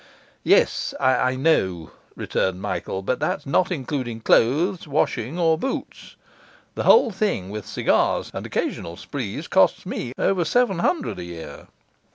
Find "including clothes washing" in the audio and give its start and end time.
3.71-5.37